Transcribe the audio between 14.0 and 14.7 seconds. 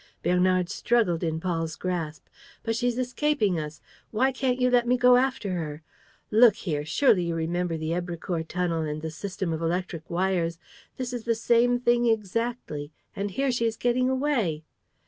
away!